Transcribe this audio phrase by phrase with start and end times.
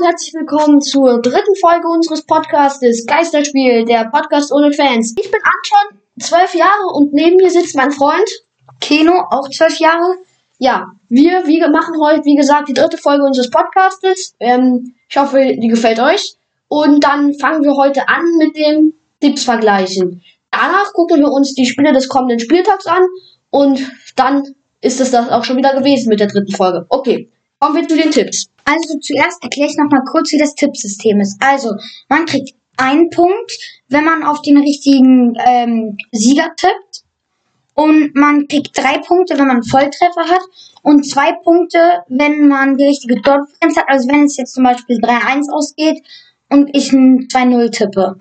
[0.00, 5.14] und herzlich willkommen zur dritten Folge unseres Podcastes Geisterspiel, der Podcast ohne Fans.
[5.18, 8.28] Ich bin Anton, zwölf Jahre und neben mir sitzt mein Freund
[8.80, 10.16] Keno, auch zwölf Jahre.
[10.58, 14.34] Ja, wir, wir machen heute, wie gesagt, die dritte Folge unseres Podcastes.
[14.40, 16.34] Ähm, ich hoffe, die gefällt euch.
[16.68, 20.22] Und dann fangen wir heute an mit dem Tipps vergleichen.
[20.50, 23.06] Danach gucken wir uns die Spiele des kommenden Spieltags an
[23.50, 23.86] und
[24.16, 26.86] dann ist es das auch schon wieder gewesen mit der dritten Folge.
[26.88, 27.28] Okay,
[27.58, 28.48] kommen wir zu den Tipps.
[28.70, 31.36] Also zuerst erkläre ich nochmal kurz, wie das Tippsystem ist.
[31.40, 31.74] Also,
[32.08, 33.52] man kriegt einen Punkt,
[33.88, 37.04] wenn man auf den richtigen ähm, Sieger tippt.
[37.74, 40.42] Und man kriegt drei Punkte, wenn man Volltreffer hat.
[40.82, 41.78] Und zwei Punkte,
[42.08, 43.88] wenn man die richtige Torfrequenz hat.
[43.88, 46.02] Also wenn es jetzt zum Beispiel 3-1 ausgeht
[46.48, 48.16] und ich ein 2-0 tippe.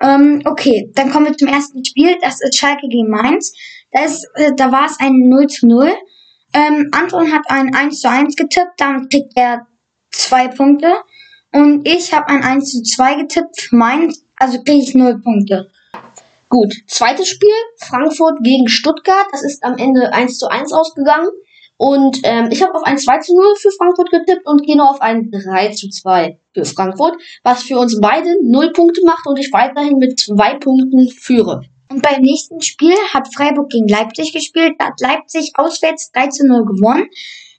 [0.00, 2.16] Ähm, okay, dann kommen wir zum ersten Spiel.
[2.22, 3.52] Das ist Schalke gegen Mainz.
[3.90, 5.92] Da, ist, äh, da war es ein 0 0.
[6.52, 9.66] Ähm, Anton hat ein 1 zu 1 getippt, damit kriegt er
[10.10, 10.92] zwei Punkte.
[11.52, 15.70] Und ich habe ein 1 zu 2 getippt, Mainz, also kriege ich 0 Punkte.
[16.48, 19.26] Gut, zweites Spiel, Frankfurt gegen Stuttgart.
[19.32, 21.28] Das ist am Ende 1 zu 1 ausgegangen.
[21.76, 25.00] Und ähm, ich habe auf ein 2 zu 0 für Frankfurt getippt und Geno auf
[25.00, 29.50] ein 3 zu 2 für Frankfurt, was für uns beide 0 Punkte macht und ich
[29.52, 31.62] weiterhin mit 2 Punkten führe.
[31.90, 34.74] Und beim nächsten Spiel hat Freiburg gegen Leipzig gespielt.
[34.78, 37.08] Da hat Leipzig auswärts 3 zu 0 gewonnen.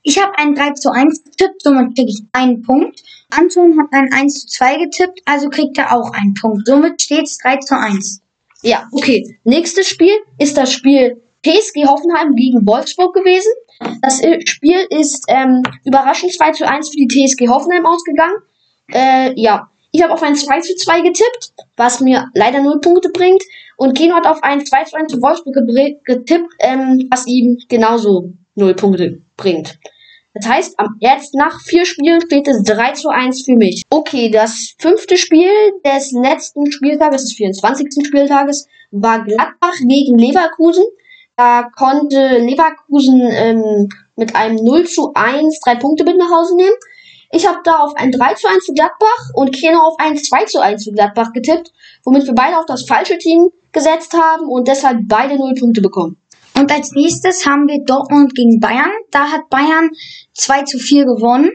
[0.03, 3.01] Ich habe ein 3 zu 1 getippt, somit kriege ich einen Punkt.
[3.29, 6.65] Anton hat ein 1 zu 2 getippt, also kriegt er auch einen Punkt.
[6.65, 8.21] Somit steht es 3 zu 1.
[8.63, 9.37] Ja, okay.
[9.43, 13.51] Nächstes Spiel ist das Spiel TSG Hoffenheim gegen Wolfsburg gewesen.
[14.01, 18.37] Das Spiel ist ähm, überraschend 2 zu 1 für die TSG Hoffenheim ausgegangen.
[18.91, 23.09] Äh, ja, ich habe auf ein 2 zu 2 getippt, was mir leider 0 Punkte
[23.09, 23.43] bringt.
[23.77, 25.55] Und Keno hat auf ein 2 zu 1 zu Wolfsburg
[26.05, 29.77] getippt, ähm, was ihm genauso 0 Punkte bringt.
[30.33, 33.83] Das heißt, jetzt nach vier Spielen steht es 3 zu 1 für mich.
[33.89, 35.51] Okay, das fünfte Spiel
[35.85, 38.05] des letzten Spieltages, des 24.
[38.05, 40.85] Spieltages, war Gladbach gegen Leverkusen.
[41.35, 46.75] Da konnte Leverkusen ähm, mit einem 0 zu 1 drei Punkte mit nach Hause nehmen.
[47.31, 50.45] Ich habe da auf ein 3 zu 1 für Gladbach und Keno auf ein 2
[50.45, 51.71] zu 1 für Gladbach getippt,
[52.03, 56.20] womit wir beide auf das falsche Team gesetzt haben und deshalb beide 0 Punkte bekommen.
[56.55, 58.91] Und als nächstes haben wir Dortmund gegen Bayern.
[59.11, 59.89] Da hat Bayern
[60.33, 61.51] 2 zu 4 gewonnen.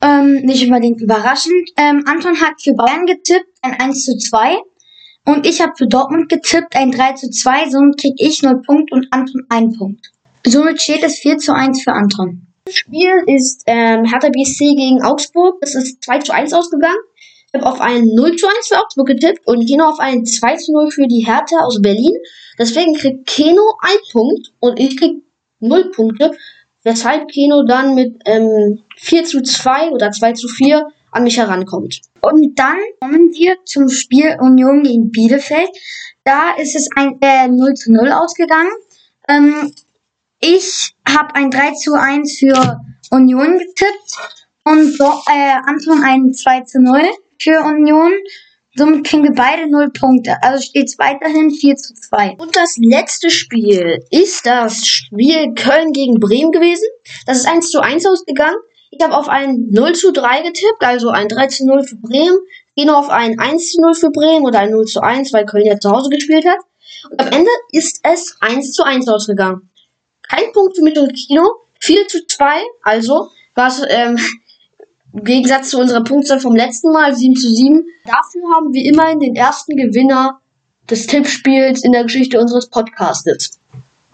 [0.00, 1.70] Ähm, nicht unbedingt überraschend.
[1.76, 4.56] Ähm, Anton hat für Bayern getippt, ein 1 zu 2.
[5.24, 8.90] Und ich habe für Dortmund getippt, ein 3 zu 2, somit krieg ich 0 Punkt
[8.90, 10.10] und Anton 1 Punkt.
[10.44, 12.48] Somit steht es 4 zu 1 für Anton.
[12.64, 15.60] Das Spiel ist ähm, Hertha BSC gegen Augsburg.
[15.60, 16.98] Das ist 2 zu 1 ausgegangen.
[17.52, 20.56] Ich habe auf ein 0 zu 1 für Augsburg getippt und Keno auf ein 2
[20.56, 22.16] zu 0 für die Hertha aus Berlin.
[22.62, 25.16] Deswegen kriegt Keno 1 Punkt und ich krieg
[25.58, 26.30] 0 Punkte,
[26.84, 32.02] weshalb Keno dann mit ähm, 4 zu 2 oder 2 zu 4 an mich herankommt.
[32.20, 35.70] Und dann kommen wir zum Spiel Union gegen Bielefeld.
[36.22, 38.70] Da ist es ein äh, 0 zu 0 ausgegangen.
[39.26, 39.74] Ähm,
[40.38, 42.80] ich habe ein 3 zu 1 für
[43.10, 47.00] Union getippt und äh, Anton ein 2 zu 0
[47.40, 48.12] für Union.
[48.74, 50.36] Somit kriegen wir beide 0 Punkte.
[50.42, 52.36] Also steht es weiterhin 4 zu 2.
[52.38, 56.88] Und das letzte Spiel ist das Spiel Köln gegen Bremen gewesen.
[57.26, 58.56] Das ist 1 zu 1 ausgegangen.
[58.90, 62.38] Ich habe auf ein 0 zu 3 getippt, also ein 3 zu 0 für Bremen.
[62.74, 65.44] Gehe noch auf ein 1 zu 0 für Bremen oder ein 0 zu 1, weil
[65.44, 66.58] Köln ja zu Hause gespielt hat.
[67.10, 69.70] Und am Ende ist es 1 zu 1 ausgegangen.
[70.22, 71.46] Kein Punkt für mich und Kino.
[71.80, 74.16] 4 zu 2, also was ähm,
[75.12, 77.84] im Gegensatz zu unserer Punktzahl vom letzten Mal, 7 zu 7.
[78.04, 80.40] Dafür haben wir immerhin den ersten Gewinner
[80.90, 83.58] des Tippspiels in der Geschichte unseres Podcastes.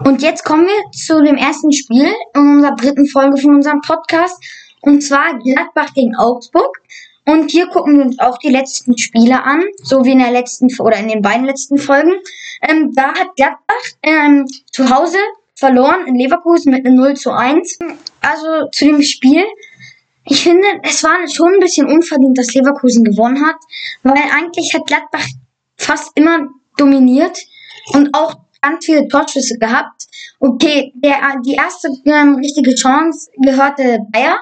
[0.04, 4.42] Und jetzt kommen wir zu dem ersten Spiel in unserer dritten Folge von unserem Podcast.
[4.80, 6.78] Und zwar Gladbach gegen Augsburg.
[7.26, 10.68] Und hier gucken wir uns auch die letzten Spiele an, so wie in der letzten
[10.80, 12.12] oder in den beiden letzten Folgen.
[12.62, 15.18] Ähm, da hat Gladbach ähm, zu Hause
[15.54, 17.78] verloren in Leverkusen mit einem 0 zu 1.
[18.22, 19.44] Also zu dem Spiel.
[20.30, 23.56] Ich finde, es war schon ein bisschen unverdient, dass Leverkusen gewonnen hat,
[24.02, 25.26] weil eigentlich hat Gladbach
[25.76, 27.38] fast immer dominiert
[27.94, 30.06] und auch ganz viele Torschüsse gehabt.
[30.38, 34.38] Okay, der, die erste ähm, richtige Chance gehörte Bayer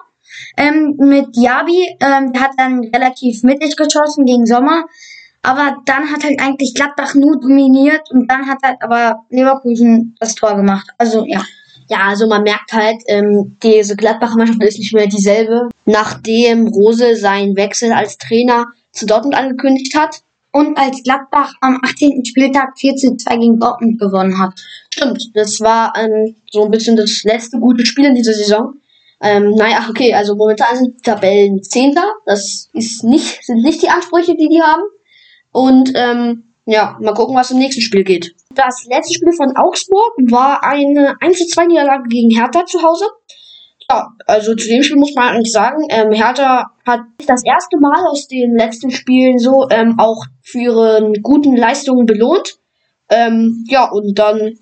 [0.56, 1.96] ähm, mit Jabi.
[2.00, 4.86] Ähm, der hat dann relativ mittig geschossen gegen Sommer.
[5.42, 10.34] Aber dann hat halt eigentlich Gladbach nur dominiert und dann hat halt aber Leverkusen das
[10.34, 10.88] Tor gemacht.
[10.98, 11.44] Also ja.
[11.88, 17.16] Ja, also man merkt halt, ähm, diese Gladbacher Mannschaft ist nicht mehr dieselbe, nachdem Rose
[17.16, 20.20] seinen Wechsel als Trainer zu Dortmund angekündigt hat.
[20.52, 22.24] Und als Gladbach am 18.
[22.24, 24.54] Spieltag 4 zu 2 gegen Dortmund gewonnen hat.
[24.90, 28.72] Stimmt, das war ähm, so ein bisschen das letzte gute Spiel in dieser Saison.
[29.20, 32.10] Ähm, naja, okay, also momentan sind Tabellen Zehnter.
[32.24, 34.82] Das ist nicht, sind nicht die Ansprüche, die die haben.
[35.52, 38.34] Und ähm, ja, mal gucken, was im nächsten Spiel geht.
[38.54, 43.04] Das letzte Spiel von Augsburg war eine 1 2 Niederlage gegen Hertha zu Hause.
[43.88, 48.04] Ja, also zu dem Spiel muss man eigentlich sagen, ähm, Hertha hat das erste Mal
[48.06, 52.58] aus den letzten Spielen so ähm, auch für ihre guten Leistungen belohnt.
[53.08, 54.58] Ähm, ja, und dann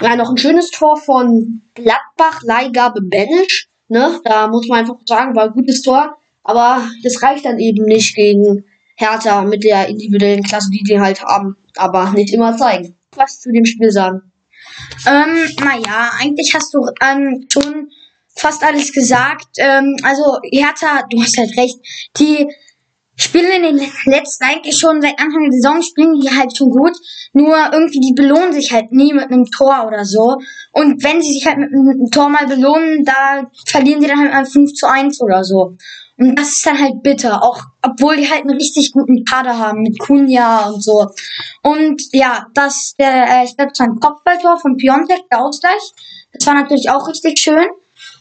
[0.00, 3.68] ja, noch ein schönes Tor von Gladbach, Leihgabe Benisch.
[3.88, 4.20] Ne?
[4.24, 6.16] Da muss man einfach sagen, war ein gutes Tor.
[6.42, 8.64] Aber das reicht dann eben nicht gegen
[8.96, 11.56] Hertha mit der individuellen Klasse, die die halt haben.
[11.76, 12.94] Aber nicht immer zeigen.
[13.14, 14.32] Was zu dem Spiel sagen?
[15.06, 17.90] Ähm, naja, eigentlich hast du ähm, schon
[18.36, 19.48] fast alles gesagt.
[19.58, 21.78] Ähm, also Hertha, du hast halt recht,
[22.18, 22.48] die
[23.16, 26.96] spielen in den letzten eigentlich schon seit Anfang der Saison spielen die halt schon gut.
[27.32, 30.38] Nur irgendwie die belohnen sich halt nie mit einem Tor oder so.
[30.72, 34.32] Und wenn sie sich halt mit einem Tor mal belohnen, da verlieren sie dann halt
[34.32, 35.76] mal 5 zu 1 oder so.
[36.16, 39.82] Und das ist dann halt bitter, auch obwohl die halt einen richtig guten Kader haben
[39.82, 41.06] mit Kunja und so.
[41.62, 45.80] Und ja, das, der, äh, ich glaube, es war ein Kopfballtor von Piontek, der Ausgleich.
[46.32, 47.66] Das war natürlich auch richtig schön.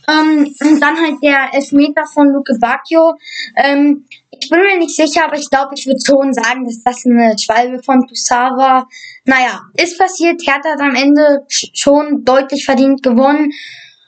[0.09, 3.15] Ähm, und dann halt der Elfmeter von Luke Bacchio.
[3.55, 7.05] Ähm, ich bin mir nicht sicher, aber ich glaube, ich würde schon sagen, dass das
[7.05, 8.87] eine Schwalbe von Toussaint war.
[9.25, 10.41] Naja, ist passiert.
[10.45, 13.51] Hertha hat am Ende schon deutlich verdient gewonnen.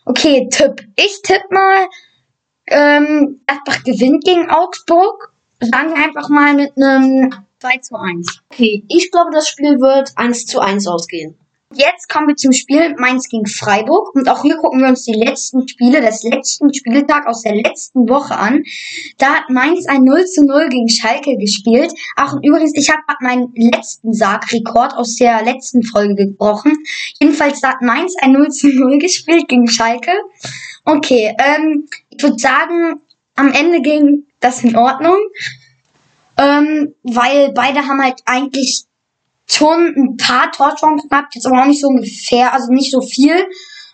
[0.06, 0.82] Okay, Tipp.
[0.96, 1.88] Ich tippe mal,
[2.68, 5.34] ähm, Gladbach gewinnt gegen Augsburg.
[5.60, 8.42] Sagen wir einfach mal mit einem 2 zu 1.
[8.52, 11.38] Okay, ich glaube, das Spiel wird 1 zu 1 ausgehen.
[11.74, 14.14] Jetzt kommen wir zum Spiel Mainz gegen Freiburg.
[14.14, 18.10] Und auch hier gucken wir uns die letzten Spiele des letzten Spieltag aus der letzten
[18.10, 18.64] Woche an.
[19.18, 21.94] Da hat Mainz ein 0 zu 0 gegen Schalke gespielt.
[22.18, 26.74] Ach, und übrigens, ich habe meinen letzten Sargrekord aus der letzten Folge gebrochen.
[27.22, 30.12] Jedenfalls, da hat Mainz ein 0 zu 0 gespielt gegen Schalke.
[30.84, 33.00] Okay, ähm, ich würde sagen,
[33.36, 35.18] am Ende ging das in Ordnung.
[36.38, 38.86] Ähm, weil beide haben halt eigentlich
[39.54, 43.46] schon ein paar Torchancen gehabt, jetzt aber auch nicht so ungefähr, also nicht so viel.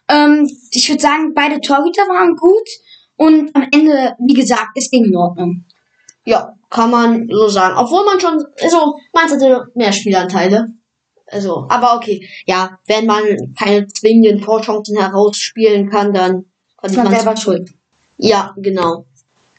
[0.08, 2.68] Ähm, ich würde sagen, beide Torhüter waren gut
[3.16, 5.66] und am Ende, wie gesagt, es ging in Ordnung.
[6.26, 7.76] Ja, kann man so sagen.
[7.78, 10.74] Obwohl man schon, also, man hatte mehr Spielanteile.
[11.30, 12.28] Also, aber okay.
[12.46, 13.24] Ja, wenn man
[13.58, 16.46] keine zwingenden Torchancen herausspielen kann, dann
[16.82, 17.70] kann man selber schuld.
[18.18, 19.06] Ja, genau.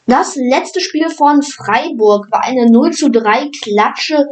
[0.07, 4.25] Das letzte Spiel von Freiburg war eine 0 zu 3 Klatsche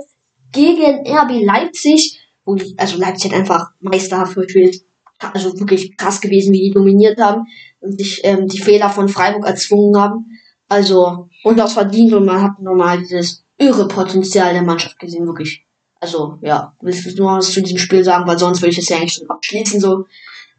[0.51, 4.81] gegen RB Leipzig, wo die, also Leipzig hat einfach meisterhaft gespielt.
[5.19, 7.47] Also wirklich krass gewesen, wie die dominiert haben
[7.79, 10.39] und sich ähm, die Fehler von Freiburg erzwungen haben.
[10.69, 15.65] Also, und das verdient und man hat nochmal dieses irre Potenzial der Mannschaft gesehen, wirklich.
[15.99, 18.89] Also, ja, willst du nur was zu diesem Spiel sagen, weil sonst würde ich es
[18.89, 20.05] ja eigentlich schon abschließen, so.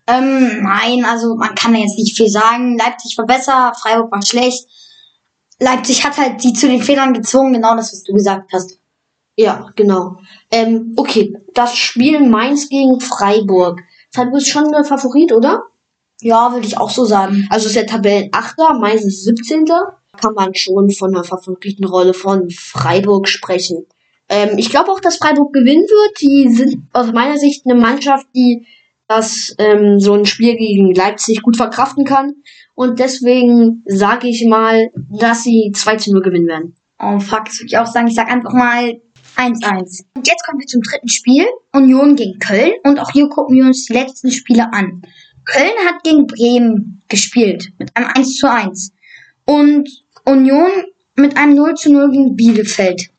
[0.08, 2.78] Ähm, nein, also man kann da jetzt nicht viel sagen.
[2.78, 4.66] Leipzig war besser, Freiburg war schlecht.
[5.60, 8.78] Leipzig hat halt die zu den Fehlern gezwungen, genau das, was du gesagt hast.
[9.38, 10.16] Ja, genau.
[10.50, 13.82] Ähm, okay, das Spiel Mainz gegen Freiburg.
[14.12, 15.62] Freiburg ist schon ein Favorit, oder?
[16.20, 17.46] Ja, würde ich auch so sagen.
[17.48, 19.64] Also ist der Tabellenachter, Mainz ist 17.
[20.20, 23.86] Kann man schon von einer Favoritenrolle von Freiburg sprechen.
[24.28, 26.20] Ähm, ich glaube auch, dass Freiburg gewinnen wird.
[26.20, 28.66] Die sind aus meiner Sicht eine Mannschaft, die
[29.06, 32.34] das ähm, so ein Spiel gegen Leipzig gut verkraften kann.
[32.74, 36.74] Und deswegen sage ich mal, dass sie 2 zu 0 gewinnen werden.
[37.00, 38.08] Oh fuck, das würde ich auch sagen.
[38.08, 39.00] Ich sag einfach mal
[39.38, 40.04] 1-1.
[40.14, 41.46] Und jetzt kommen wir zum dritten Spiel.
[41.72, 42.72] Union gegen Köln.
[42.84, 45.02] Und auch hier gucken wir uns die letzten Spiele an.
[45.44, 47.72] Köln hat gegen Bremen gespielt.
[47.78, 48.92] Mit einem 1 zu 1.
[49.46, 49.88] Und
[50.24, 50.70] Union
[51.14, 53.10] mit einem 0 zu 0 gegen Bielefeld.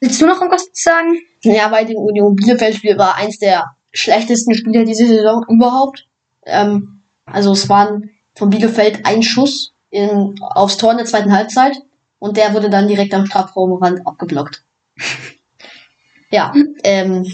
[0.00, 1.18] Willst du noch irgendwas sagen?
[1.42, 6.06] Ja, bei dem Union Bielefeld-Spiel war eins der schlechtesten Spiele diese Saison überhaupt.
[6.44, 11.76] Ähm, also es waren von Bielefeld ein Schuss in, aufs Tor in der zweiten Halbzeit
[12.18, 14.63] und der wurde dann direkt am Strafraumrand abgeblockt.
[16.30, 17.24] Ja, ähm,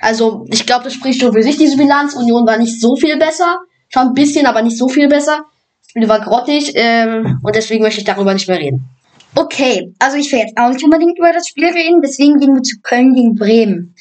[0.00, 2.14] also ich glaube, das spricht schon für sich, diese Bilanz.
[2.14, 3.58] Union war nicht so viel besser.
[3.88, 5.44] Schon ein bisschen, aber nicht so viel besser.
[5.80, 8.88] Das Spiel war grottig ähm, und deswegen möchte ich darüber nicht mehr reden.
[9.36, 12.62] Okay, also ich will jetzt auch nicht unbedingt über das Spiel reden, deswegen gehen wir
[12.62, 13.94] zu Köln gegen Bremen.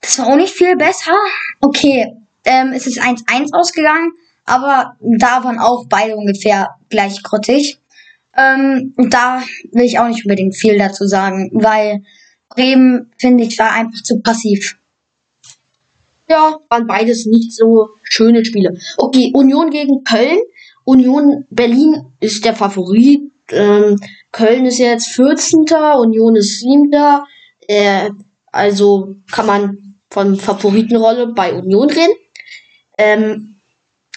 [0.00, 1.16] Das war auch nicht viel besser.
[1.60, 2.12] Okay,
[2.44, 4.12] ähm, es ist 1-1 ausgegangen,
[4.44, 7.78] aber da waren auch beide ungefähr gleich grottig.
[8.36, 12.02] Ähm, da will ich auch nicht unbedingt viel dazu sagen, weil
[12.48, 14.76] Bremen, finde ich, war einfach zu passiv.
[16.28, 18.78] Ja, waren beides nicht so schöne Spiele.
[18.96, 20.38] Okay, Union gegen Köln.
[20.84, 23.20] Union Berlin ist der Favorit.
[23.50, 23.98] Ähm,
[24.30, 25.64] Köln ist jetzt 14.
[25.98, 26.90] Union ist 7.
[27.68, 28.10] Äh,
[28.50, 32.14] also kann man von Favoritenrolle bei Union reden.
[32.98, 33.51] Ähm,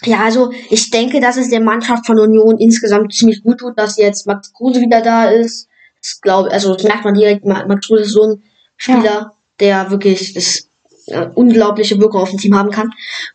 [0.05, 3.97] Ja, also ich denke, dass es der Mannschaft von Union insgesamt ziemlich gut tut, dass
[3.97, 5.67] jetzt Max Kruse wieder da ist.
[6.01, 7.45] Das glaube, also das merkt man direkt.
[7.45, 8.43] Max Kruse ist so ein
[8.77, 9.31] Spieler, ja.
[9.59, 10.67] der wirklich das
[11.07, 12.91] äh, unglaubliche Wirkung auf dem Team haben kann.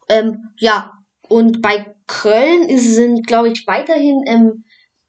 [0.09, 0.93] Ähm, ja,
[1.29, 4.65] und bei Köln sind, glaube ich, weiterhin ähm,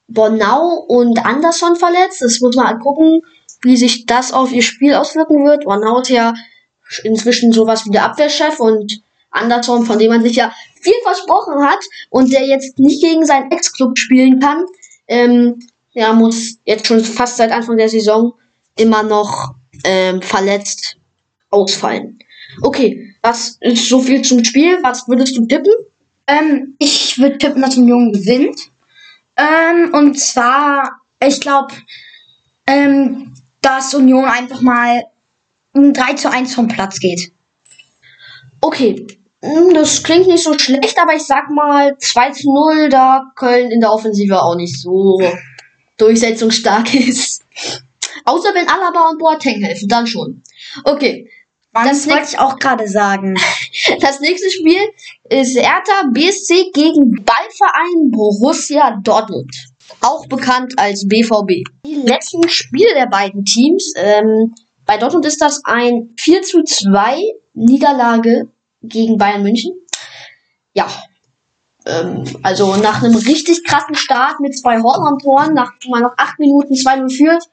[0.07, 2.21] Bornau und Anderson verletzt.
[2.21, 3.21] Das muss man angucken,
[3.61, 5.63] wie sich das auf ihr Spiel auswirken wird.
[5.65, 6.33] Bornau ist ja
[7.03, 11.79] inzwischen sowas wie der Abwehrchef und Anderson, von dem man sich ja viel versprochen hat
[12.09, 14.65] und der jetzt nicht gegen seinen Ex-Club spielen kann,
[15.07, 15.59] ähm,
[15.93, 18.33] ja, muss jetzt schon fast seit Anfang der Saison
[18.77, 20.97] immer noch ähm, verletzt
[21.49, 22.19] ausfallen.
[22.61, 24.79] Okay, das ist so viel zum Spiel.
[24.83, 25.73] Was würdest du tippen?
[26.27, 28.71] Ähm, ich würde tippen, dass Union gewinnt.
[29.37, 31.73] Ähm, und zwar, ich glaube,
[32.67, 35.03] ähm, dass Union einfach mal
[35.73, 37.31] 3 zu 1 vom Platz geht.
[38.59, 39.05] Okay,
[39.41, 43.79] das klingt nicht so schlecht, aber ich sag mal 2 zu 0, da Köln in
[43.79, 45.19] der Offensive auch nicht so
[45.97, 47.43] durchsetzungsstark ist.
[48.25, 50.43] Außer wenn Alaba und Boateng helfen, dann schon.
[50.83, 51.29] Okay.
[51.73, 53.35] Das, das wollte ich auch gerade sagen.
[54.01, 54.81] Das nächste Spiel
[55.29, 59.49] ist Hertha BSC gegen Ballverein Borussia Dortmund.
[60.01, 61.63] Auch bekannt als BVB.
[61.87, 63.93] Die letzten Spiele der beiden Teams.
[63.95, 64.53] Ähm,
[64.85, 67.21] bei Dortmund ist das ein 4 zu 2
[67.53, 68.49] Niederlage
[68.81, 69.73] gegen Bayern München.
[70.73, 70.87] Ja.
[71.85, 76.73] Ähm, also nach einem richtig krassen Start mit zwei Hortmann-Toren, nach man noch 8 Minuten
[76.73, 77.43] 2-0 führt,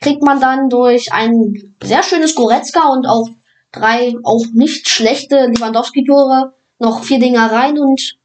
[0.00, 3.28] kriegt man dann durch ein sehr schönes Goretzka und auch
[3.72, 8.18] drei auch nicht schlechte Lewandowski-Tore noch vier Dinger rein und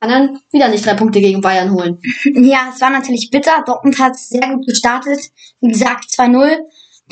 [0.00, 1.98] kann dann wieder nicht drei Punkte gegen Bayern holen.
[2.24, 3.62] Ja, es war natürlich bitter.
[3.64, 5.20] Dortmund hat sehr gut gestartet.
[5.60, 6.58] Wie gesagt, 2-0.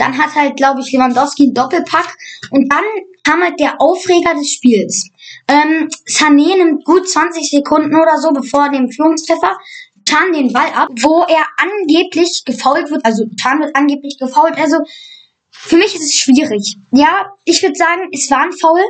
[0.01, 2.17] Dann hat halt, glaube ich, Lewandowski einen Doppelpack.
[2.51, 2.85] Und dann
[3.23, 5.11] kam halt der Aufreger des Spiels.
[5.47, 9.59] Ähm, Sané nimmt gut 20 Sekunden oder so bevor dem Führungstreffer
[10.09, 13.05] Chan den Ball ab, wo er angeblich gefault wird.
[13.05, 14.57] Also Chan wird angeblich gefault.
[14.57, 14.79] Also
[15.51, 16.77] für mich ist es schwierig.
[16.93, 18.81] Ja, ich würde sagen, es war ein Foul.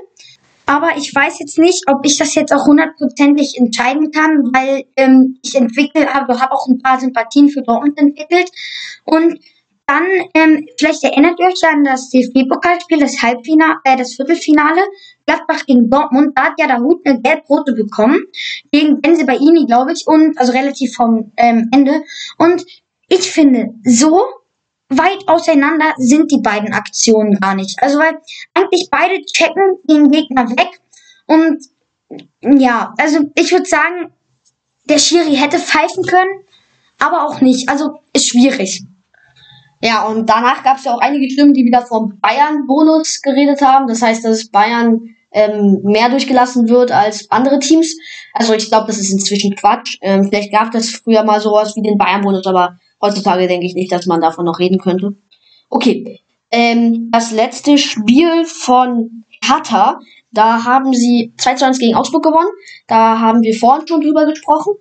[0.66, 5.40] Aber ich weiß jetzt nicht, ob ich das jetzt auch hundertprozentig entscheiden kann, weil ähm,
[5.42, 8.48] ich entwickle, habe hab auch ein paar Sympathien für Dortmund entwickelt.
[9.04, 9.40] Und
[9.90, 14.82] dann, ähm, vielleicht erinnert ihr euch an das DFB-Pokalspiel, das Halbfinale, äh, das Viertelfinale,
[15.26, 16.30] Gladbach gegen Dortmund.
[16.36, 18.20] Da hat ja der Hut eine gelb-rote bekommen,
[18.70, 22.04] gegen Benze Baini, glaube ich, und also relativ vom ähm, Ende.
[22.38, 22.64] Und
[23.08, 24.20] ich finde, so
[24.90, 27.82] weit auseinander sind die beiden Aktionen gar nicht.
[27.82, 28.16] Also weil
[28.54, 30.80] eigentlich beide checken den Gegner weg
[31.26, 31.64] und
[32.42, 34.12] ja, also ich würde sagen,
[34.84, 36.44] der Schiri hätte pfeifen können,
[36.98, 37.68] aber auch nicht.
[37.68, 38.84] Also ist schwierig.
[39.82, 43.86] Ja, und danach gab es ja auch einige Stimmen, die wieder vom Bayern-Bonus geredet haben.
[43.86, 45.00] Das heißt, dass Bayern
[45.32, 47.96] ähm, mehr durchgelassen wird als andere Teams.
[48.34, 49.96] Also ich glaube, das ist inzwischen Quatsch.
[50.02, 53.90] Ähm, vielleicht gab es früher mal sowas wie den Bayern-Bonus, aber Heutzutage denke ich nicht,
[53.90, 55.14] dass man davon noch reden könnte.
[55.70, 56.20] Okay.
[56.50, 60.00] Ähm, das letzte Spiel von Hertha,
[60.32, 62.50] da haben sie 2 zu 1 gegen Augsburg gewonnen.
[62.88, 64.74] Da haben wir vorhin schon drüber gesprochen.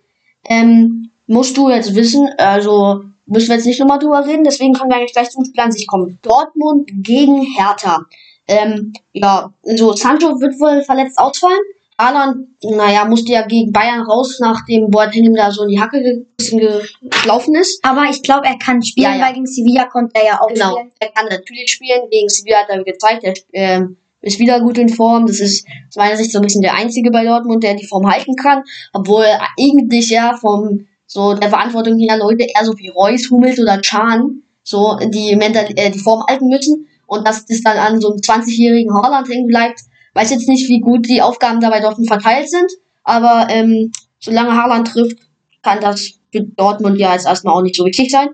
[0.46, 4.90] Ähm, musst du jetzt wissen, also müssen wir jetzt nicht nochmal drüber reden, deswegen können
[4.90, 6.20] wir eigentlich gleich zum Spiel an sich kommen.
[6.22, 8.06] Dortmund gegen Hertha.
[8.48, 11.60] Ähm, ja, also Sancho wird wohl verletzt ausfallen.
[12.00, 17.56] Haaland, naja, musste ja gegen Bayern raus, nachdem Boateng da so in die Hacke gelaufen
[17.56, 17.84] ist.
[17.84, 19.26] Aber ich glaube, er kann spielen, ja, ja.
[19.26, 20.72] weil gegen Sevilla konnte er ja auch genau.
[20.72, 20.92] spielen.
[21.00, 22.10] Er kann natürlich spielen.
[22.10, 23.86] Gegen Sevilla hat er gezeigt, er äh,
[24.22, 25.28] ist wieder gut in Form.
[25.28, 28.10] Das ist aus meiner Sicht so ein bisschen der Einzige bei Dortmund, der die Form
[28.10, 28.64] halten kann.
[28.94, 29.26] Obwohl
[29.58, 34.42] eigentlich ja vom so der Verantwortung her Leute eher so wie Reus, Hummels oder Chan
[34.64, 36.88] so die, Mental äh, die Form halten müssen.
[37.08, 39.80] Und dass das dann an so einem 20-jährigen Haaland hängen bleibt,
[40.14, 42.70] Weiß jetzt nicht, wie gut die Aufgaben dabei Dortmund verteilt sind,
[43.04, 45.20] aber ähm, solange Haaland trifft,
[45.62, 48.30] kann das für Dortmund ja jetzt erstmal auch nicht so wichtig sein.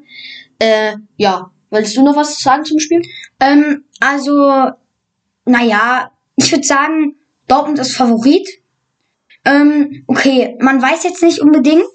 [0.60, 3.02] Äh, ja, willst du noch was sagen zum Spiel?
[3.40, 4.72] Ähm, also,
[5.46, 7.18] naja, ich würde sagen,
[7.48, 8.48] Dortmund ist Favorit.
[9.44, 11.86] Ähm, okay, man weiß jetzt nicht unbedingt,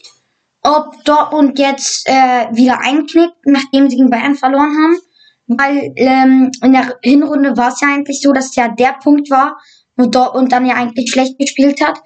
[0.62, 4.99] ob Dortmund jetzt äh, wieder einknickt, nachdem sie gegen Bayern verloren haben.
[5.47, 9.31] Weil ähm, in der Hinrunde war es ja eigentlich so, dass es ja der Punkt
[9.31, 9.59] war,
[9.97, 12.00] wo Dortmund dann ja eigentlich schlecht gespielt hat.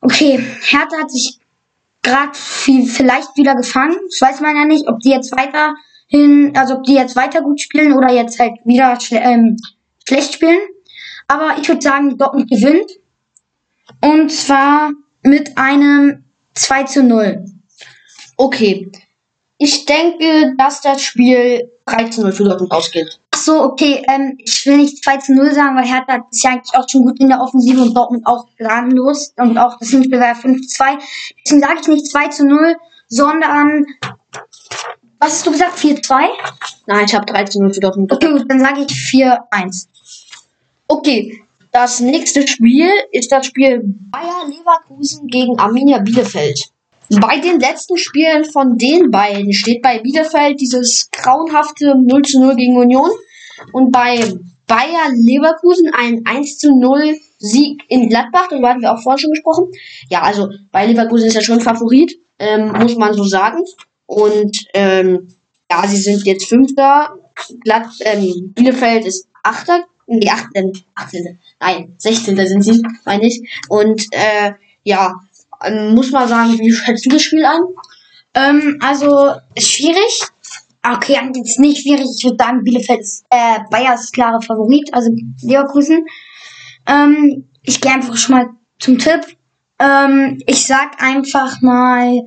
[0.00, 1.38] Okay, Hertha hat sich
[2.02, 3.96] gerade vielleicht wieder gefangen.
[4.10, 7.60] Das weiß man ja nicht, ob die jetzt weiterhin, also ob die jetzt weiter gut
[7.60, 9.56] spielen oder jetzt halt wieder schle ähm,
[10.06, 10.60] schlecht spielen.
[11.28, 12.90] Aber ich würde sagen, Dortmund gewinnt.
[14.02, 14.92] Und zwar
[15.22, 16.23] mit einem
[16.54, 17.44] 2 zu 0.
[18.36, 18.90] Okay.
[19.58, 23.20] Ich denke, dass das Spiel 13-0 für Dortmund ausgeht.
[23.30, 26.50] Ach so, okay, ähm, ich will nicht 2 zu 0 sagen, weil Hertha ist ja
[26.50, 30.18] eigentlich auch schon gut in der Offensive und Dortmund auch gnadenlos und auch das Hinspiel
[30.18, 30.98] war ja 5 zu 2.
[31.44, 32.76] Deswegen sage ich nicht 2 zu 0,
[33.08, 33.86] sondern,
[35.18, 36.28] was hast du gesagt, 4 2?
[36.86, 38.12] Nein, ich habe 3 zu 0 für Dortmund.
[38.12, 39.88] Okay, gut, dann sage ich 4 1.
[40.88, 41.43] Okay,
[41.74, 46.68] das nächste Spiel ist das Spiel Bayer Leverkusen gegen Arminia Bielefeld.
[47.20, 52.54] Bei den letzten Spielen von den beiden steht bei Bielefeld dieses grauenhafte 0 zu 0
[52.54, 53.10] gegen Union
[53.72, 54.18] und bei
[54.68, 59.32] Bayer Leverkusen ein 1 zu 0 Sieg in Gladbach, darüber hatten wir auch vorhin schon
[59.32, 59.72] gesprochen.
[60.08, 63.64] Ja, also Bayer Leverkusen ist ja schon Favorit, ähm, muss man so sagen.
[64.06, 65.34] Und ähm,
[65.68, 67.18] ja, sie sind jetzt Fünfter.
[67.64, 69.84] Glatt, ähm, Bielefeld ist Achter.
[70.06, 70.72] Nee, 18.
[70.94, 71.38] 18.
[71.60, 72.36] Nein, 16.
[72.46, 73.42] sind sie, meine ich.
[73.68, 75.14] Und äh, ja,
[75.62, 77.62] ähm, muss man sagen, wie schätzt du das Spiel an?
[78.34, 80.20] Ähm, also, ist schwierig.
[80.82, 82.06] Okay, jetzt nicht schwierig.
[82.18, 85.10] Ich würde sagen, Bielefeld ist, äh, Bayers klare Favorit, also
[85.42, 86.04] Leverkusen.
[86.86, 89.36] Ähm, ich gehe einfach schon mal zum Tipp.
[89.78, 92.20] Ähm, ich sag einfach mal,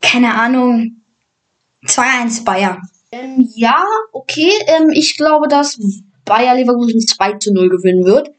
[0.00, 1.02] keine Ahnung,
[1.86, 2.80] 2-1 Bayer.
[3.10, 4.52] Ähm, ja, okay.
[4.66, 5.78] Ähm, ich glaube, dass
[6.28, 8.30] Bayer Leverkusen 2 zu 0 gewinnen wird.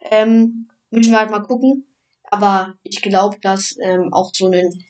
[0.00, 1.86] Ähm, müssen wir halt mal gucken.
[2.30, 4.84] Aber ich glaube, dass ähm, auch so ein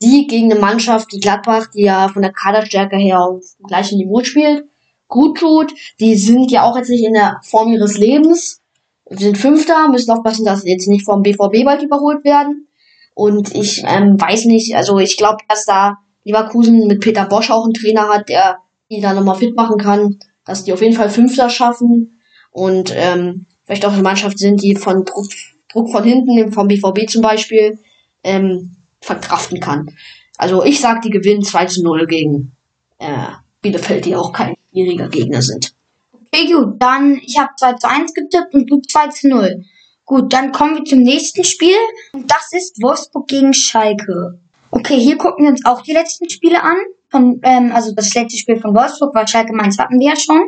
[0.00, 3.98] Sieg gegen eine Mannschaft wie Gladbach, die ja von der Kaderstärke her auf dem gleichen
[3.98, 4.66] Niveau spielt,
[5.08, 5.72] gut tut.
[6.00, 8.60] Die sind ja auch jetzt nicht in der Form ihres Lebens.
[9.08, 12.68] Wir sind Fünfter, müssen aufpassen, dass sie jetzt nicht vom BVB bald überholt werden.
[13.14, 17.64] Und ich ähm, weiß nicht, also ich glaube, dass da Leverkusen mit Peter Bosch auch
[17.64, 18.58] einen Trainer hat, der
[18.90, 22.18] die da nochmal fit machen kann, dass die auf jeden Fall Fünfter schaffen
[22.50, 25.26] und ähm, vielleicht auch eine Mannschaft sind, die von Druck,
[25.70, 27.78] Druck von hinten, vom BVB zum Beispiel,
[28.24, 29.94] ähm, verkraften kann.
[30.38, 32.52] Also ich sag, die gewinnen 2 zu 0 gegen
[32.96, 33.26] äh,
[33.60, 35.74] Bielefeld, die auch kein schwieriger Gegner sind.
[36.14, 39.64] Okay, gut, dann ich habe 2 zu 1 getippt und du 2 zu 0.
[40.06, 41.76] Gut, dann kommen wir zum nächsten Spiel
[42.14, 44.40] und das ist Wolfsburg gegen Schalke.
[44.70, 46.78] Okay, hier gucken wir uns auch die letzten Spiele an.
[47.10, 50.42] Von, ähm, also das letzte Spiel von Wolfsburg, weil Schalke Mainz hatten wir ja schon.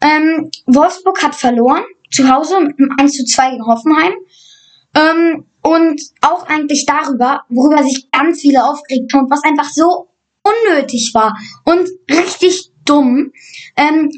[0.00, 4.12] Ähm, Wolfsburg hat verloren, zu Hause mit einem 1 zu 2 gegen Hoffenheim.
[4.94, 10.08] Ähm, und auch eigentlich darüber, worüber sich ganz viele aufgeregt haben, was einfach so
[10.42, 13.32] unnötig war und richtig dumm.
[13.76, 14.10] Ähm,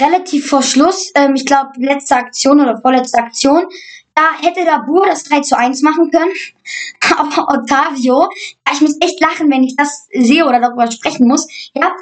[0.00, 3.66] relativ vor Schluss, ähm, ich glaube letzte Aktion oder vorletzte Aktion,
[4.14, 6.32] da hätte der Bur das 3 zu 1 machen können.
[7.16, 8.28] Aber Ottavio,
[8.72, 11.92] ich muss echt lachen, wenn ich das sehe oder darüber sprechen muss, ja,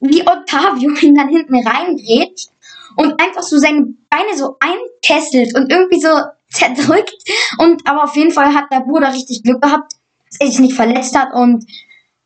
[0.00, 2.48] wie Ottavio ihn dann hinten reingeht
[2.96, 6.08] und einfach so seine Beine so einkesselt und irgendwie so
[6.50, 7.16] zerdrückt.
[7.58, 9.94] Und aber auf jeden Fall hat der Bruder richtig Glück gehabt,
[10.28, 11.64] dass er sich nicht verletzt hat und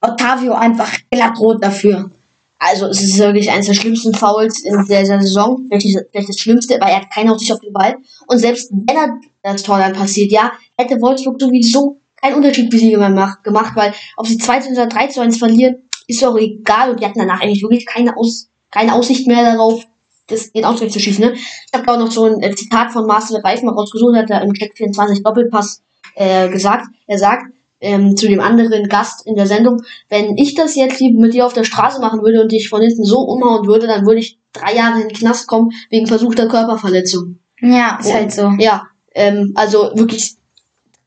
[0.01, 2.11] Ottavio einfach glattrot dafür.
[2.59, 5.67] Also es ist wirklich eines der schlimmsten Fouls in der Saison.
[5.69, 7.97] Vielleicht, vielleicht das Schlimmste, weil er hat keine Aussicht auf den Ball.
[8.27, 12.79] Und selbst wenn er das Tor dann passiert, ja, hätte Wolfsburg sowieso keinen Unterschied für
[12.79, 16.25] sie gemacht, gemacht weil ob sie 2 zu 1 oder 3 zu 1 verlieren, ist
[16.25, 16.91] auch egal.
[16.91, 19.85] Und die hatten danach eigentlich wirklich keine, Aus, keine Aussicht mehr darauf,
[20.29, 21.25] das, den Ausgleich zu schießen.
[21.25, 21.35] Ne?
[21.35, 24.43] Ich habe auch noch so ein äh, Zitat von Marcel Reif mal rausgesucht, hat er
[24.43, 25.83] im Check 24 Doppelpass
[26.15, 26.87] äh, gesagt.
[27.07, 31.35] Er sagt, ähm, zu dem anderen Gast in der Sendung, wenn ich das jetzt mit
[31.35, 34.21] dir auf der Straße machen würde und dich von hinten so umhauen würde, dann würde
[34.21, 37.39] ich drei Jahre in den Knast kommen wegen versuchter Körperverletzung.
[37.61, 38.53] Ja, ist und, halt so.
[38.59, 40.37] Ja, ähm, also wirklich,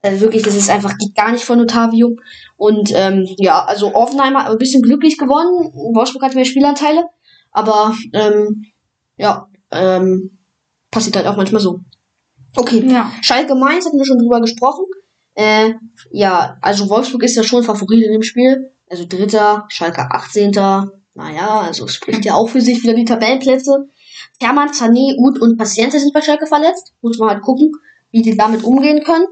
[0.02, 2.18] äh, wirklich, das ist einfach geht gar nicht von Otavio.
[2.58, 5.72] Und ähm, ja, also Offenheim hat ein bisschen glücklich gewonnen.
[5.74, 7.06] Wolfsburg hat mehr Spielanteile,
[7.52, 8.68] aber ähm,
[9.18, 10.38] ja, ähm,
[10.92, 11.80] passiert halt auch manchmal so.
[12.56, 13.12] Okay, ja.
[13.22, 14.86] Schalke Mainz hatten wir schon drüber gesprochen.
[15.40, 15.76] Äh,
[16.12, 18.72] ja, also Wolfsburg ist ja schon Favorit in dem Spiel.
[18.90, 20.52] Also Dritter, Schalke 18.
[21.16, 23.88] Naja, also spricht ja auch für sich wieder die Tabellenplätze.
[24.42, 26.92] Hermann, Sané, Uth und Paciente sind bei Schalke verletzt.
[27.02, 27.72] Muss man halt gucken,
[28.12, 29.28] wie die damit umgehen können.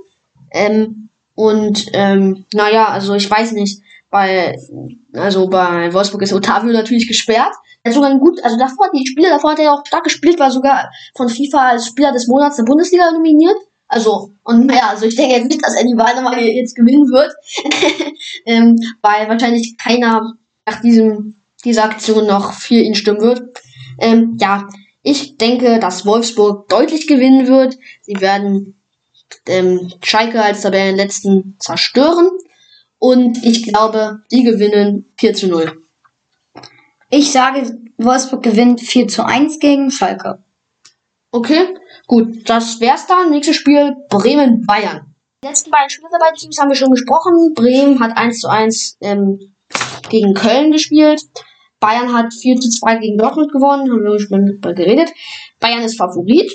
[0.51, 4.57] Ähm, und ähm, naja, also ich weiß nicht, bei
[5.11, 7.53] also bei Wolfsburg ist Otavio natürlich gesperrt.
[7.83, 10.39] Er hat sogar ein gut, also davor die Spiele davor hat er auch stark gespielt,
[10.39, 13.57] war sogar von FIFA als Spieler des Monats der Bundesliga nominiert.
[13.87, 17.09] Also, und naja, also ich denke jetzt nicht, dass er die Wahl nochmal jetzt gewinnen
[17.09, 17.31] wird.
[18.45, 20.33] ähm, weil wahrscheinlich keiner
[20.65, 23.61] nach diesem, dieser Aktion noch für ihn stimmen wird.
[23.99, 24.67] Ähm, ja,
[25.03, 27.77] ich denke, dass Wolfsburg deutlich gewinnen wird.
[28.01, 28.77] Sie werden
[29.47, 32.29] ähm, Schalke als Tabellenletzten zerstören.
[32.99, 35.81] Und ich glaube, die gewinnen 4 zu 0.
[37.09, 40.43] Ich sage, Wolfsburg gewinnt 4 zu 1 gegen Schalke.
[41.31, 41.67] Okay,
[42.07, 43.29] gut, das wär's dann.
[43.29, 45.13] Nächstes Spiel Bremen-Bayern.
[45.43, 47.53] Die letzten beiden Spiele beiden Teams haben wir schon gesprochen.
[47.53, 49.39] Bremen hat 1 zu 1 ähm,
[50.09, 51.21] gegen Köln gespielt.
[51.79, 55.11] Bayern hat 4 zu 2 gegen Dortmund gewonnen, haben wir schon drüber geredet.
[55.59, 56.51] Bayern ist Favorit.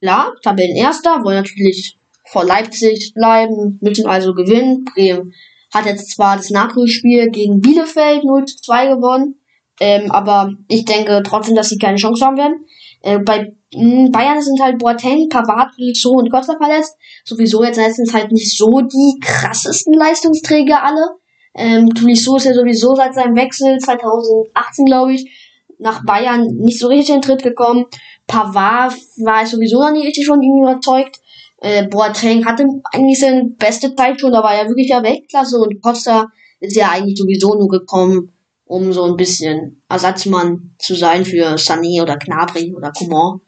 [0.00, 4.84] Klar, Tabellenerster, wollen natürlich vor Leipzig bleiben, müssen also gewinnen.
[4.84, 5.34] Bremen
[5.74, 9.40] hat jetzt zwar das Nachholspiel gegen Bielefeld 0 zu 2 gewonnen,
[9.80, 12.64] ähm, aber ich denke trotzdem, dass sie keine Chance haben werden.
[13.02, 16.96] Äh, bei Bayern sind halt Boateng, Pavard, so und Costa verletzt.
[17.24, 21.16] Sowieso jetzt letztens halt nicht so die krassesten Leistungsträger alle.
[21.54, 25.30] Ähm, Tolisso ist ja sowieso seit seinem Wechsel 2018, glaube ich,
[25.78, 27.86] nach Bayern nicht so richtig in den Tritt gekommen.
[28.26, 31.20] Pavard war sowieso noch nie richtig von ihm überzeugt.
[31.60, 35.82] Äh, Boateng hatte eigentlich seine beste Zeit schon, da war er wirklich der Weltklasse und
[35.82, 36.28] Costa
[36.60, 38.32] ist ja eigentlich sowieso nur gekommen,
[38.68, 43.40] um so ein bisschen Ersatzmann zu sein für Sané oder Gnabry oder Coman.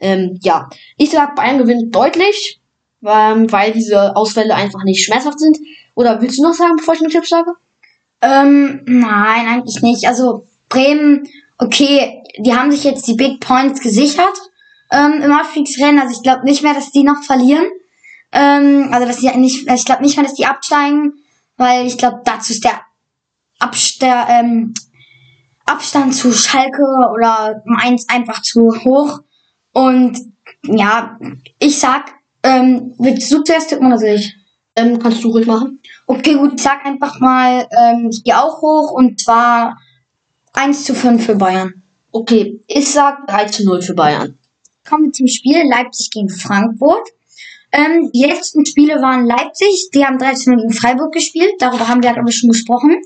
[0.00, 2.60] Ähm, ja, ich sag, Bayern gewinnt deutlich,
[3.06, 5.58] ähm, weil diese Ausfälle einfach nicht schmerzhaft sind.
[5.94, 7.52] Oder willst du noch sagen, bevor ich einen Tipp sage?
[8.22, 10.06] Ähm, nein, eigentlich nicht.
[10.06, 14.38] Also Bremen, okay, die haben sich jetzt die Big Points gesichert
[14.90, 16.00] ähm, im Abstiegsrennen.
[16.00, 17.66] Also ich glaube nicht mehr, dass die noch verlieren.
[18.32, 21.12] Ähm, also dass die nicht, ich glaube nicht mehr, dass die absteigen,
[21.58, 22.80] weil ich glaube, dazu ist der,
[23.62, 24.74] Abst der ähm,
[25.66, 29.20] Abstand zu Schalke oder Mainz einfach zu hoch.
[29.72, 30.18] Und
[30.64, 31.18] ja,
[31.58, 34.36] ich sag, ähm, willst du zuerst tippen oder soll ich?
[34.74, 35.80] Ähm, kannst du ruhig machen.
[36.06, 39.78] Okay, gut, ich sag einfach mal, ähm, ich gehe auch hoch und zwar
[40.54, 41.82] 1 zu 5 für Bayern.
[42.10, 44.38] Okay, ich sag 3 zu 0 für Bayern.
[44.88, 47.06] Kommen wir zum Spiel Leipzig gegen Frankfurt.
[47.70, 51.88] Ähm, die letzten Spiele waren Leipzig, die haben 3 zu 0 gegen Freiburg gespielt, darüber
[51.88, 53.00] haben wir, ich, schon gesprochen.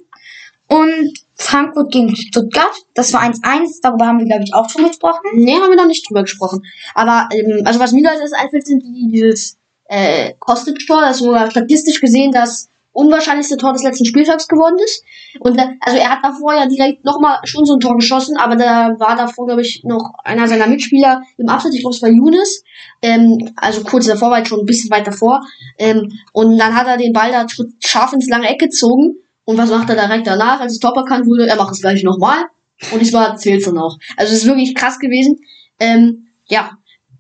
[0.69, 5.21] Und Frankfurt gegen Stuttgart, das war 1-1, darüber haben wir, glaube ich, auch schon gesprochen.
[5.35, 6.63] Nee, haben wir noch nicht drüber gesprochen.
[6.95, 11.51] Aber, ähm, also was mir als erstes einfällt, sind die, dieses äh, Kostic-Tor, das sogar
[11.51, 15.05] statistisch gesehen das unwahrscheinlichste Tor des letzten Spieltags geworden ist.
[15.41, 18.57] Und äh, also er hat davor ja direkt nochmal schon so ein Tor geschossen, aber
[18.57, 22.09] da war davor, glaube ich, noch einer seiner Mitspieler im Abschnitt, ich glaube es war
[22.09, 22.65] Younes.
[23.03, 25.43] Ähm, also kurz davor war ich schon ein bisschen weit davor.
[25.79, 27.47] Ähm, und dann hat er den Ball da
[27.85, 29.17] scharf ins lange Eck gezogen.
[29.47, 31.47] Und was macht er direkt danach, als es Top erkannt wurde?
[31.47, 32.47] Er macht es gleich nochmal.
[32.93, 33.97] Und diesmal zählt dann auch.
[34.17, 35.39] Also es ist wirklich krass gewesen.
[35.79, 36.73] Ähm, ja,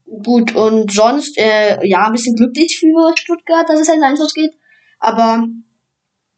[0.04, 0.54] gut.
[0.54, 4.54] Und sonst, äh, ja, ein bisschen glücklich für Stuttgart, dass es halt 1 geht.
[4.98, 5.46] Aber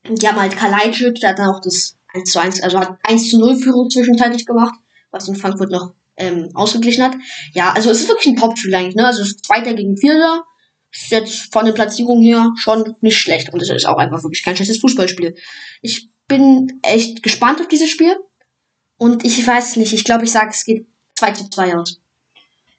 [0.06, 3.30] die haben halt Kalajdzic, der hat dann auch das 1 zu 1, also hat 1
[3.30, 4.74] zu 0 Führung zwischenzeitlich gemacht,
[5.10, 7.14] was in Frankfurt noch ähm, ausgeglichen hat.
[7.54, 9.06] Ja, also es ist wirklich ein Top-Spiel eigentlich, ne?
[9.06, 10.44] Also es ist Zweiter gegen Vierter
[10.92, 13.52] ist jetzt von der Platzierung her schon nicht schlecht.
[13.52, 15.36] Und es ist auch einfach wirklich kein schlechtes Fußballspiel.
[15.82, 18.16] Ich bin echt gespannt auf dieses Spiel.
[18.96, 22.00] Und ich weiß nicht, ich glaube, ich sage, es geht 2 zu 2 aus.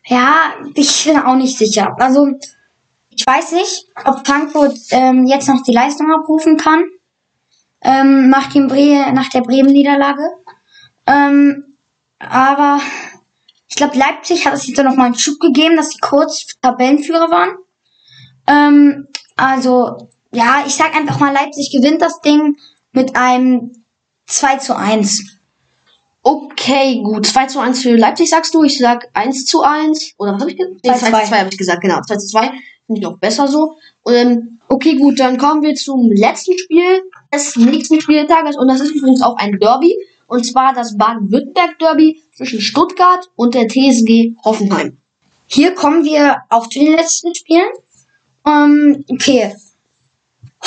[0.05, 1.95] Ja, ich bin auch nicht sicher.
[1.99, 2.27] Also,
[3.09, 6.83] ich weiß nicht, ob Frankfurt ähm, jetzt noch die Leistung abrufen kann.
[7.81, 10.23] Ähm, nach, dem Bre nach der Bremen-Niederlage.
[11.07, 11.75] Ähm,
[12.19, 12.81] aber
[13.67, 17.31] ich glaube, Leipzig hat es jetzt noch mal einen Schub gegeben, dass sie kurz Tabellenführer
[17.31, 17.57] waren.
[18.49, 22.57] Ähm, also, ja, ich sag einfach mal, Leipzig gewinnt das Ding
[22.91, 23.71] mit einem
[24.25, 25.23] 2 zu 1.
[26.21, 27.25] Okay, gut.
[27.25, 28.63] 2 zu 1 für Leipzig sagst du.
[28.63, 30.15] Ich sag 1 zu 1.
[30.17, 30.79] Oder was habe ich gesagt?
[30.83, 32.01] Nee, 2 zu 2 habe ich gesagt, genau.
[32.01, 32.41] 2 zu 2.
[32.87, 33.75] Finde ich auch besser so.
[34.07, 38.57] Ähm, okay, gut, dann kommen wir zum letzten Spiel des nächsten Spieltages.
[38.57, 39.95] Und das ist übrigens auch ein Derby.
[40.27, 44.97] Und zwar das Baden-Württemberg-Derby zwischen Stuttgart und der TSG Hoffenheim.
[45.47, 47.69] Hier kommen wir auch zu den letzten Spielen.
[48.49, 49.55] Um, okay.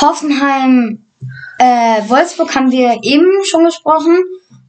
[0.01, 1.05] Hoffenheim,
[1.59, 4.19] äh, Wolfsburg haben wir eben schon gesprochen.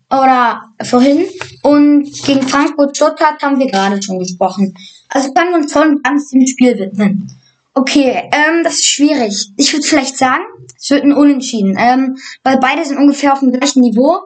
[0.09, 1.25] Oder vorhin.
[1.63, 4.75] Und gegen Frankfurt Stuttgart haben wir gerade schon gesprochen.
[5.09, 7.31] Also können wir uns voll und ganz dem Spiel widmen.
[7.73, 9.49] Okay, ähm, das ist schwierig.
[9.57, 10.43] Ich würde vielleicht sagen,
[10.79, 11.75] es wird ein Unentschieden.
[11.79, 14.19] Ähm, weil beide sind ungefähr auf dem gleichen Niveau.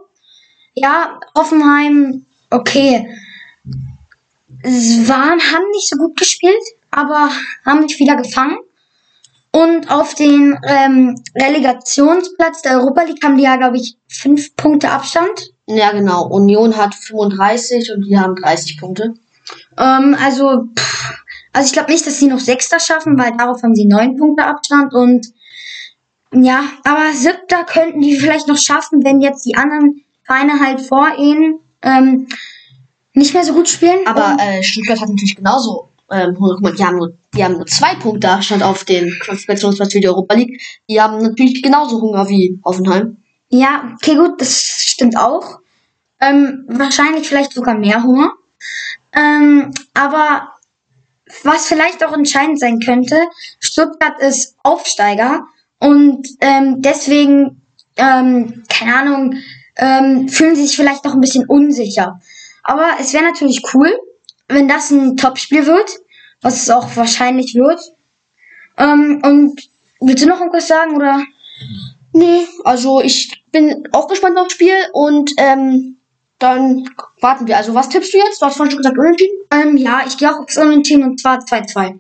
[0.73, 3.08] Ja, Hoffenheim, okay.
[4.63, 7.30] Es waren, haben nicht so gut gespielt, aber
[7.65, 8.58] haben nicht wieder gefangen.
[9.58, 14.91] Und auf den ähm, Relegationsplatz der Europa League haben die ja, glaube ich, fünf Punkte
[14.91, 15.52] Abstand.
[15.65, 16.28] Ja, genau.
[16.28, 19.15] Union hat 35 und die haben 30 Punkte.
[19.76, 23.74] Ähm, also, pff, also ich glaube nicht, dass sie noch Sechster schaffen, weil darauf haben
[23.74, 25.26] sie neun Punkte Abstand und
[26.32, 31.17] ja, aber Siebter könnten die vielleicht noch schaffen, wenn jetzt die anderen Vereine halt vor
[31.17, 32.28] ihnen ähm,
[33.13, 34.06] nicht mehr so gut spielen.
[34.06, 36.38] Aber äh, Stuttgart hat natürlich genauso ähm,
[36.78, 40.36] die haben nur, die haben nur zwei Punkte Abstand auf den Qualifikationsplatz für die Europa
[40.36, 40.62] League.
[40.89, 43.17] Die haben natürlich genauso Hunger wie Hoffenheim.
[43.50, 45.60] Ja, okay, gut, das stimmt auch.
[46.20, 48.34] Ähm, wahrscheinlich vielleicht sogar mehr Hunger.
[49.13, 50.50] Ähm, aber
[51.43, 53.20] was vielleicht auch entscheidend sein könnte,
[53.60, 55.46] Stuttgart ist Aufsteiger
[55.80, 57.62] und ähm, deswegen,
[57.98, 59.36] ähm, keine Ahnung,
[59.76, 62.20] ähm, fühlen sie sich vielleicht noch ein bisschen unsicher.
[62.63, 63.96] Aber es wäre natürlich cool,
[64.47, 65.89] wenn das ein Topspiel wird,
[66.41, 67.79] was es auch wahrscheinlich wird.
[68.77, 69.62] Ähm, und
[70.01, 71.23] willst du noch irgendwas sagen oder?
[72.13, 75.97] Nee, also ich bin auch gespannt aufs Spiel und ähm,
[76.39, 76.89] dann
[77.21, 77.57] warten wir.
[77.57, 78.41] Also was tippst du jetzt?
[78.41, 79.38] Du hast vorhin schon gesagt unentschieden.
[79.51, 81.99] Ähm, ja, ich gehe auch aufs Unentschieden und zwar 2-2.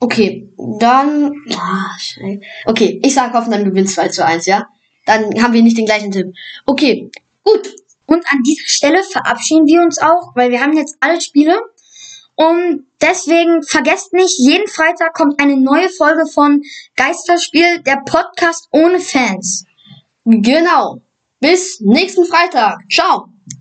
[0.00, 0.48] Okay,
[0.80, 1.32] dann.
[1.54, 2.40] Ah, scheiße.
[2.66, 4.66] Okay, ich sage Hoffenheim gewinnt 2 zu 1, ja?
[5.06, 6.34] Dann haben wir nicht den gleichen Tipp.
[6.66, 7.10] Okay,
[7.44, 7.72] gut.
[8.06, 11.60] Und an dieser Stelle verabschieden wir uns auch, weil wir haben jetzt alle Spiele.
[12.34, 16.62] Und deswegen vergesst nicht, jeden Freitag kommt eine neue Folge von
[16.96, 19.64] Geisterspiel, der Podcast ohne Fans.
[20.24, 21.00] Genau.
[21.40, 22.78] Bis nächsten Freitag.
[22.90, 23.31] Ciao.